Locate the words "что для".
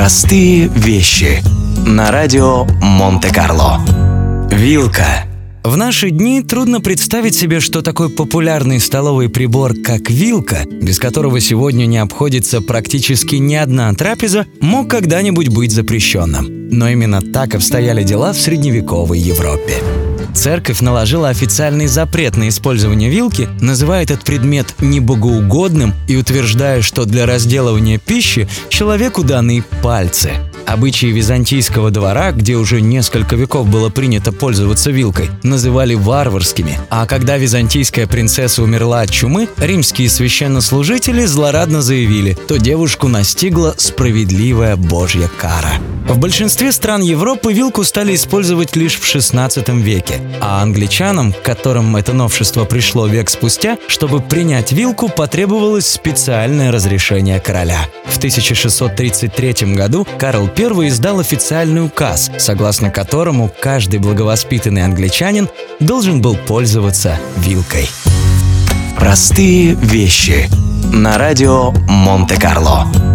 26.82-27.26